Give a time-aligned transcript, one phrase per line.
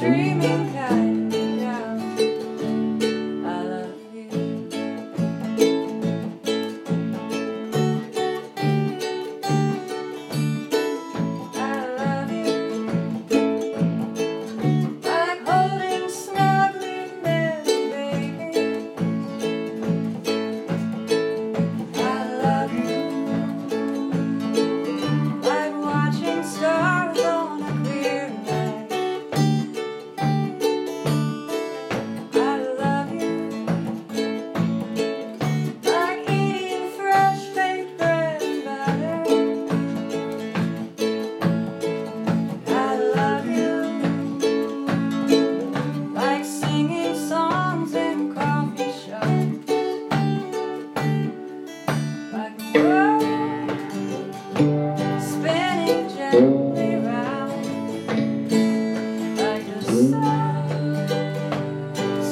[0.00, 0.79] Dreaming.